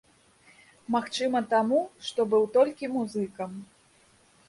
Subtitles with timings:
[0.95, 3.51] Магчыма таму, што быў толькі музыкам.